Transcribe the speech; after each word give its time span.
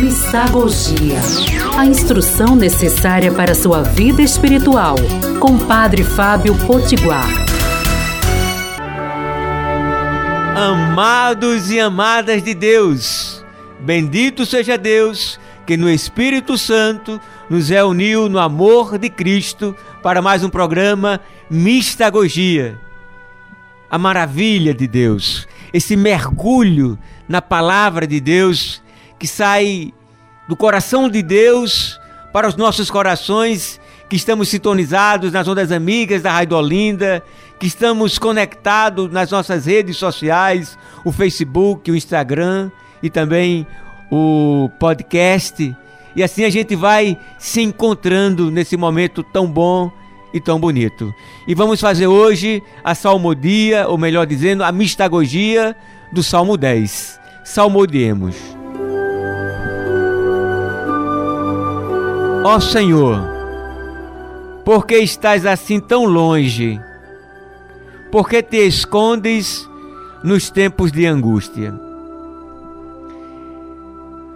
Mistagogia. 0.00 1.20
A 1.76 1.84
instrução 1.84 2.56
necessária 2.56 3.30
para 3.30 3.54
sua 3.54 3.82
vida 3.82 4.22
espiritual. 4.22 4.96
Com 5.38 5.58
Padre 5.58 6.02
Fábio 6.02 6.56
Potiguar. 6.66 7.28
Amados 10.56 11.70
e 11.70 11.78
amadas 11.78 12.42
de 12.42 12.54
Deus, 12.54 13.44
bendito 13.80 14.46
seja 14.46 14.78
Deus 14.78 15.38
que 15.66 15.76
no 15.76 15.90
Espírito 15.90 16.56
Santo 16.56 17.20
nos 17.50 17.68
reuniu 17.68 18.30
no 18.30 18.38
amor 18.38 18.96
de 18.96 19.10
Cristo 19.10 19.76
para 20.02 20.22
mais 20.22 20.42
um 20.42 20.48
programa 20.48 21.20
Mistagogia. 21.50 22.80
A 23.90 23.98
maravilha 23.98 24.72
de 24.72 24.86
Deus, 24.86 25.46
esse 25.70 25.96
mergulho 25.96 26.98
na 27.28 27.42
palavra 27.42 28.06
de 28.06 28.20
Deus 28.20 28.81
que 29.22 29.28
sai 29.28 29.94
do 30.48 30.56
coração 30.56 31.08
de 31.08 31.22
Deus 31.22 31.96
para 32.32 32.48
os 32.48 32.56
nossos 32.56 32.90
corações 32.90 33.80
que 34.08 34.16
estamos 34.16 34.48
sintonizados 34.48 35.30
nas 35.30 35.46
ondas 35.46 35.70
amigas 35.70 36.22
da 36.22 36.32
Rádio 36.32 36.56
Olinda, 36.56 37.22
que 37.60 37.68
estamos 37.68 38.18
conectados 38.18 39.12
nas 39.12 39.30
nossas 39.30 39.66
redes 39.66 39.96
sociais, 39.96 40.76
o 41.04 41.12
Facebook, 41.12 41.88
o 41.88 41.94
Instagram 41.94 42.68
e 43.00 43.08
também 43.08 43.64
o 44.10 44.68
podcast. 44.80 45.72
E 46.16 46.20
assim 46.20 46.42
a 46.42 46.50
gente 46.50 46.74
vai 46.74 47.16
se 47.38 47.62
encontrando 47.62 48.50
nesse 48.50 48.76
momento 48.76 49.22
tão 49.22 49.46
bom 49.46 49.88
e 50.34 50.40
tão 50.40 50.58
bonito. 50.58 51.14
E 51.46 51.54
vamos 51.54 51.80
fazer 51.80 52.08
hoje 52.08 52.60
a 52.82 52.92
salmodia, 52.92 53.86
ou 53.86 53.96
melhor 53.96 54.26
dizendo, 54.26 54.64
a 54.64 54.72
mistagogia 54.72 55.76
do 56.12 56.24
Salmo 56.24 56.56
10. 56.56 57.20
Salmodiemos. 57.44 58.51
Ó 62.44 62.58
Senhor, 62.58 63.20
por 64.64 64.84
que 64.84 64.96
estás 64.96 65.46
assim 65.46 65.78
tão 65.78 66.06
longe? 66.06 66.80
Por 68.10 68.28
que 68.28 68.42
te 68.42 68.66
escondes 68.66 69.70
nos 70.24 70.50
tempos 70.50 70.90
de 70.90 71.06
angústia? 71.06 71.72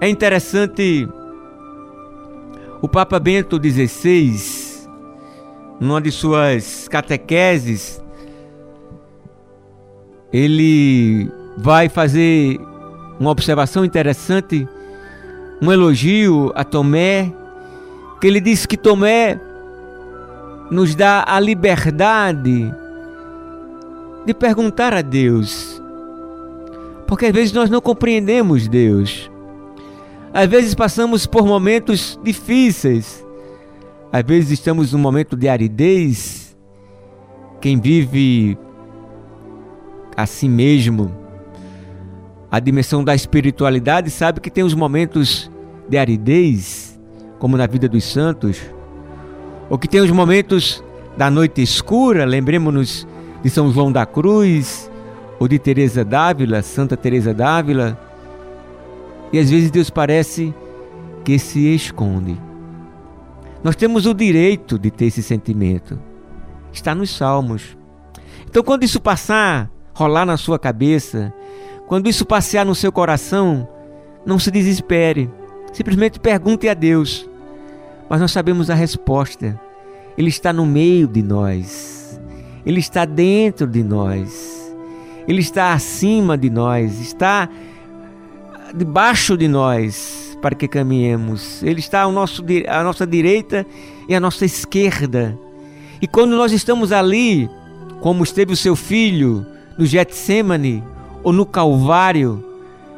É 0.00 0.08
interessante 0.08 1.06
o 2.80 2.88
Papa 2.88 3.20
Bento 3.20 3.60
XVI, 3.62 4.88
numa 5.78 6.00
de 6.00 6.10
suas 6.10 6.88
catequeses, 6.88 8.02
ele 10.32 11.30
vai 11.58 11.90
fazer 11.90 12.58
uma 13.20 13.30
observação 13.30 13.84
interessante, 13.84 14.66
um 15.60 15.70
elogio 15.70 16.50
a 16.54 16.64
Tomé 16.64 17.30
que 18.20 18.26
ele 18.26 18.40
diz 18.40 18.66
que 18.66 18.76
Tomé 18.76 19.40
nos 20.70 20.94
dá 20.94 21.24
a 21.26 21.40
liberdade 21.40 22.72
de 24.26 24.34
perguntar 24.34 24.92
a 24.92 25.00
Deus. 25.00 25.80
Porque 27.06 27.26
às 27.26 27.32
vezes 27.32 27.52
nós 27.52 27.70
não 27.70 27.80
compreendemos 27.80 28.68
Deus. 28.68 29.30
Às 30.32 30.46
vezes 30.48 30.74
passamos 30.74 31.26
por 31.26 31.44
momentos 31.46 32.20
difíceis. 32.22 33.26
Às 34.12 34.22
vezes 34.22 34.50
estamos 34.50 34.92
num 34.92 34.98
momento 34.98 35.34
de 35.34 35.48
aridez. 35.48 36.56
Quem 37.60 37.80
vive 37.80 38.56
a 40.16 40.26
si 40.26 40.48
mesmo, 40.48 41.14
a 42.50 42.60
dimensão 42.60 43.02
da 43.02 43.14
espiritualidade, 43.14 44.10
sabe 44.10 44.40
que 44.40 44.50
tem 44.50 44.62
os 44.62 44.74
momentos 44.74 45.50
de 45.88 45.96
aridez 45.96 46.89
como 47.40 47.56
na 47.56 47.66
vida 47.66 47.88
dos 47.88 48.04
santos, 48.04 48.60
ou 49.68 49.76
que 49.76 49.88
tem 49.88 50.00
os 50.00 50.10
momentos 50.10 50.84
da 51.16 51.28
noite 51.28 51.62
escura, 51.62 52.24
lembremos-nos 52.24 53.08
de 53.42 53.50
São 53.50 53.72
João 53.72 53.90
da 53.90 54.06
Cruz, 54.06 54.88
ou 55.40 55.48
de 55.48 55.58
Teresa 55.58 56.04
d'Ávila, 56.04 56.60
Santa 56.60 56.96
Teresa 56.96 57.32
d'Ávila, 57.32 57.98
e 59.32 59.38
às 59.38 59.50
vezes 59.50 59.70
Deus 59.70 59.88
parece 59.88 60.54
que 61.24 61.38
se 61.38 61.74
esconde. 61.74 62.38
Nós 63.64 63.74
temos 63.74 64.04
o 64.04 64.14
direito 64.14 64.78
de 64.78 64.90
ter 64.90 65.06
esse 65.06 65.22
sentimento. 65.22 65.98
Está 66.72 66.94
nos 66.94 67.16
Salmos. 67.16 67.76
Então, 68.46 68.62
quando 68.62 68.84
isso 68.84 69.00
passar, 69.00 69.70
rolar 69.94 70.26
na 70.26 70.36
sua 70.36 70.58
cabeça, 70.58 71.32
quando 71.86 72.08
isso 72.08 72.26
passear 72.26 72.66
no 72.66 72.74
seu 72.74 72.92
coração, 72.92 73.66
não 74.26 74.38
se 74.38 74.50
desespere. 74.50 75.30
Simplesmente 75.72 76.18
pergunte 76.18 76.68
a 76.68 76.74
Deus: 76.74 77.29
mas 78.10 78.20
nós 78.20 78.32
sabemos 78.32 78.68
a 78.68 78.74
resposta. 78.74 79.58
Ele 80.18 80.28
está 80.28 80.52
no 80.52 80.66
meio 80.66 81.06
de 81.06 81.22
nós, 81.22 82.20
Ele 82.66 82.80
está 82.80 83.04
dentro 83.04 83.68
de 83.68 83.84
nós, 83.84 84.74
Ele 85.28 85.40
está 85.40 85.72
acima 85.72 86.36
de 86.36 86.50
nós, 86.50 87.00
está 87.00 87.48
debaixo 88.74 89.36
de 89.36 89.46
nós 89.46 90.36
para 90.42 90.56
que 90.56 90.66
caminhemos. 90.66 91.62
Ele 91.62 91.78
está 91.78 92.02
ao 92.02 92.12
nosso, 92.12 92.44
à 92.68 92.82
nossa 92.82 93.06
direita 93.06 93.64
e 94.08 94.14
à 94.14 94.18
nossa 94.18 94.44
esquerda. 94.44 95.38
E 96.02 96.08
quando 96.08 96.36
nós 96.36 96.50
estamos 96.50 96.90
ali, 96.92 97.48
como 98.00 98.24
esteve 98.24 98.52
o 98.52 98.56
seu 98.56 98.74
filho 98.74 99.46
no 99.78 99.86
Getsemane 99.86 100.82
ou 101.22 101.32
no 101.32 101.46
Calvário, 101.46 102.49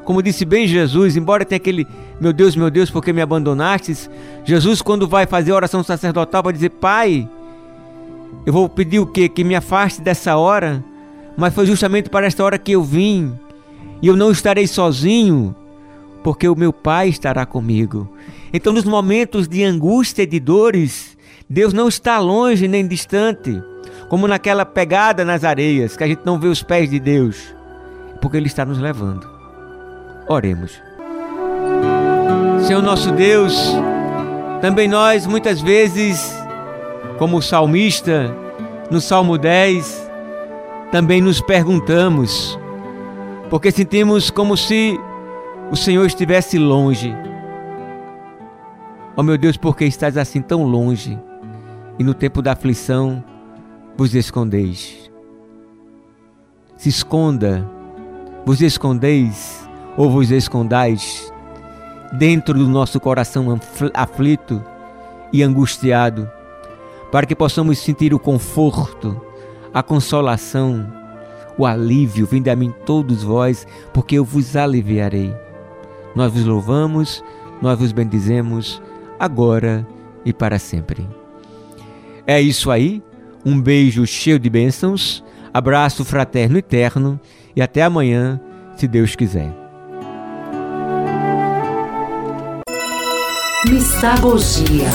como 0.05 0.23
disse 0.23 0.45
bem 0.45 0.67
Jesus, 0.67 1.17
embora 1.17 1.45
tenha 1.45 1.57
aquele 1.57 1.87
meu 2.23 2.33
Deus, 2.33 2.55
meu 2.55 2.71
Deus, 2.71 2.89
por 2.89 3.03
que 3.03 3.13
me 3.13 3.21
abandonastes? 3.21 4.09
Jesus, 4.45 4.81
quando 4.81 5.09
vai 5.09 5.27
fazer 5.27 5.51
a 5.51 5.57
oração 5.57 5.83
sacerdotal, 5.83 6.41
vai 6.41 6.53
dizer: 6.53 6.71
Pai, 6.71 7.29
eu 8.47 8.53
vou 8.53 8.69
pedir 8.69 9.01
o 9.01 9.07
quê? 9.07 9.29
Que 9.29 9.43
me 9.43 9.57
afaste 9.57 10.01
dessa 10.01 10.37
hora, 10.37 10.85
mas 11.37 11.53
foi 11.53 11.67
justamente 11.67 12.09
para 12.09 12.27
esta 12.27 12.45
hora 12.45 12.59
que 12.59 12.71
eu 12.71 12.85
vim, 12.85 13.37
e 14.01 14.07
eu 14.07 14.17
não 14.17 14.31
estarei 14.31 14.69
sozinho, 14.69 15.53
porque 16.23 16.49
o 16.49 16.55
meu 16.55 16.73
Pai 16.73 17.09
estará 17.09 17.45
comigo. 17.45 18.09
Então, 18.53 18.73
nos 18.73 18.85
momentos 18.85 19.49
de 19.49 19.65
angústia 19.65 20.23
e 20.23 20.27
de 20.27 20.39
dores, 20.39 21.19
Deus 21.51 21.73
não 21.73 21.89
está 21.89 22.21
longe 22.21 22.69
nem 22.69 22.87
distante, 22.87 23.61
como 24.09 24.29
naquela 24.29 24.65
pegada 24.65 25.25
nas 25.25 25.43
areias, 25.43 25.97
que 25.97 26.05
a 26.05 26.07
gente 26.07 26.23
não 26.25 26.39
vê 26.39 26.47
os 26.47 26.63
pés 26.63 26.89
de 26.89 27.01
Deus, 27.01 27.53
porque 28.21 28.37
Ele 28.37 28.47
está 28.47 28.65
nos 28.65 28.79
levando. 28.79 29.32
Oremos. 30.27 30.81
Senhor 32.67 32.83
nosso 32.83 33.11
Deus, 33.13 33.55
também 34.61 34.87
nós 34.87 35.27
muitas 35.27 35.61
vezes, 35.61 36.33
como 37.19 37.39
o 37.39 37.43
salmista, 37.43 38.35
no 38.91 39.01
Salmo 39.01 39.37
10, 39.37 40.11
também 40.93 41.21
nos 41.21 41.41
perguntamos, 41.41 42.59
porque 43.51 43.71
sentimos 43.71 44.31
como 44.31 44.57
se 44.57 44.99
o 45.71 45.77
Senhor 45.77 46.07
estivesse 46.07 46.59
longe. 46.59 47.15
Oh 49.17 49.23
meu 49.23 49.37
Deus, 49.37 49.57
por 49.57 49.77
que 49.77 49.85
estás 49.85 50.17
assim 50.17 50.41
tão 50.41 50.65
longe 50.65 51.19
e 51.99 52.05
no 52.05 52.15
tempo 52.15 52.41
da 52.41 52.53
aflição 52.53 53.23
vos 53.97 54.15
escondeis? 54.15 55.11
Se 56.77 56.89
esconda, 56.89 57.69
vos 58.45 58.63
escondeis 58.63 59.62
ou 59.97 60.11
vos 60.11 60.31
escondais 60.31 61.33
dentro 62.13 62.55
do 62.55 62.69
nosso 62.69 63.01
coração 63.01 63.59
aflito 63.95 64.63
e 65.33 65.43
angustiado, 65.43 66.31
para 67.11 67.27
que 67.27 67.35
possamos 67.35 67.79
sentir 67.79 68.13
o 68.13 68.19
conforto, 68.19 69.21
a 69.73 69.83
consolação, 69.83 70.87
o 71.57 71.67
alívio. 71.67 72.27
Vinde 72.27 72.51
a 72.51 72.57
mim 72.57 72.73
todos 72.85 73.23
vós, 73.23 73.67
porque 73.93 74.17
eu 74.17 74.25
vos 74.25 74.57
aliviarei. 74.57 75.35
Nós 76.15 76.33
vos 76.33 76.45
louvamos, 76.45 77.25
nós 77.61 77.79
vos 77.79 77.93
bendizemos, 77.93 78.83
agora 79.19 79.87
e 80.25 80.33
para 80.33 80.59
sempre. 80.59 81.09
É 82.27 82.41
isso 82.41 82.71
aí. 82.71 83.03
Um 83.45 83.61
beijo 83.61 84.07
cheio 84.07 84.39
de 84.39 84.49
bênçãos, 84.49 85.25
abraço 85.53 86.05
fraterno 86.05 86.59
e 86.59 86.63
terno 86.63 87.19
e 87.57 87.61
até 87.61 87.83
amanhã, 87.83 88.41
se 88.77 88.87
Deus 88.87 89.17
quiser. 89.17 89.62
Mistagogia. 93.69 94.89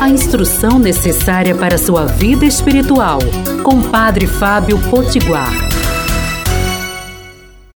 A 0.00 0.08
instrução 0.08 0.78
necessária 0.78 1.54
para 1.54 1.76
sua 1.76 2.06
vida 2.06 2.46
espiritual. 2.46 3.18
Com 3.62 3.82
Padre 3.82 4.26
Fábio 4.26 4.78
Potiguar. 4.88 5.65